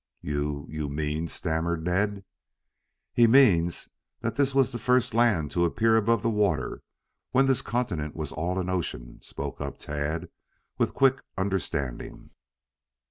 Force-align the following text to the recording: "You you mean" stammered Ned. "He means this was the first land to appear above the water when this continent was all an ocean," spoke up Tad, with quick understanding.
"You 0.21 0.65
you 0.67 0.89
mean" 0.89 1.27
stammered 1.27 1.83
Ned. 1.83 2.25
"He 3.13 3.27
means 3.27 3.89
this 4.21 4.55
was 4.55 4.71
the 4.71 4.79
first 4.79 5.13
land 5.13 5.51
to 5.51 5.63
appear 5.63 5.95
above 5.95 6.23
the 6.23 6.29
water 6.31 6.81
when 7.33 7.45
this 7.45 7.61
continent 7.61 8.15
was 8.15 8.31
all 8.31 8.57
an 8.57 8.67
ocean," 8.67 9.21
spoke 9.21 9.61
up 9.61 9.77
Tad, 9.77 10.29
with 10.79 10.95
quick 10.95 11.21
understanding. 11.37 12.31